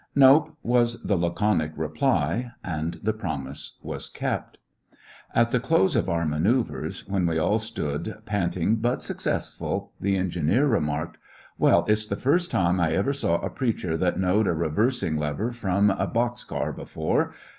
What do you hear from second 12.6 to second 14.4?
I ever saw a preacher that